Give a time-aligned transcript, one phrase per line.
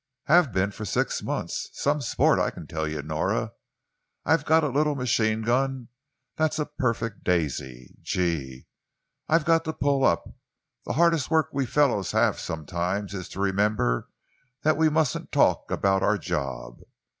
[0.23, 1.69] "Have been for six months.
[1.73, 3.51] Some sport, I can tell you, Nora.
[4.25, 5.89] I've got a little machine gun
[6.35, 7.93] that's a perfect daisy.
[8.01, 8.65] Gee!
[9.29, 10.23] I've got to pull up.
[10.87, 14.09] The hardest work we fellows have sometimes is to remember
[14.63, 16.79] that we mustn't talk about our job.